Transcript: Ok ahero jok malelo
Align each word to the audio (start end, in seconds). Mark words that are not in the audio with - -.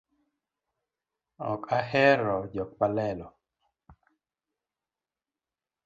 Ok 1.49 1.63
ahero 1.79 2.35
jok 2.53 2.71
malelo 2.79 3.27